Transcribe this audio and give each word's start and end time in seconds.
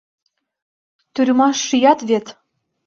Тюрьмаш 1.13 1.57
шӱят 1.67 1.99
вет. 2.09 2.25